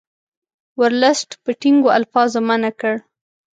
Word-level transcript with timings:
ورلسټ 0.79 1.29
په 1.43 1.51
ټینګو 1.61 1.89
الفاظو 1.99 2.39
منع 2.47 2.71
کړ. 2.79 2.95